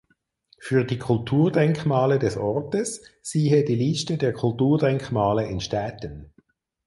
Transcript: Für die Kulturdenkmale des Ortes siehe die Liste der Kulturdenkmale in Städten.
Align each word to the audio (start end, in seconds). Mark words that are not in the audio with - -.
Für 0.57 0.83
die 0.83 0.97
Kulturdenkmale 0.97 2.17
des 2.17 2.35
Ortes 2.35 3.03
siehe 3.21 3.63
die 3.63 3.75
Liste 3.75 4.17
der 4.17 4.33
Kulturdenkmale 4.33 5.45
in 5.45 5.59
Städten. 5.59 6.33